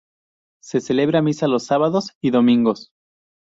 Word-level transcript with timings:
Se 0.63 0.81
celebra 0.81 1.21
misa 1.21 1.47
los 1.47 1.65
sábados 1.67 2.15
y 2.23 2.31
domingos. 2.31 2.89